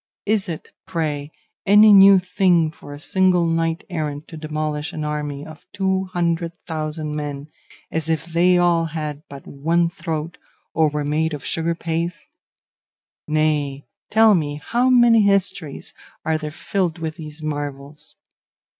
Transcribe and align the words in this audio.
Is 0.25 0.49
it, 0.49 0.71
pray, 0.87 1.29
any 1.63 1.93
new 1.93 2.17
thing 2.17 2.71
for 2.71 2.91
a 2.91 2.99
single 2.99 3.45
knight 3.45 3.83
errant 3.87 4.27
to 4.29 4.35
demolish 4.35 4.93
an 4.93 5.03
army 5.05 5.45
of 5.45 5.67
two 5.73 6.05
hundred 6.05 6.53
thousand 6.65 7.15
men, 7.15 7.51
as 7.91 8.09
if 8.09 8.25
they 8.25 8.57
all 8.57 8.85
had 8.85 9.21
but 9.29 9.45
one 9.45 9.91
throat 9.91 10.39
or 10.73 10.89
were 10.89 11.05
made 11.05 11.35
of 11.35 11.45
sugar 11.45 11.75
paste? 11.75 12.25
Nay, 13.27 13.85
tell 14.09 14.33
me, 14.33 14.55
how 14.65 14.89
many 14.89 15.21
histories 15.21 15.93
are 16.25 16.39
there 16.39 16.49
filled 16.49 16.97
with 16.97 17.17
these 17.17 17.43
marvels? 17.43 18.15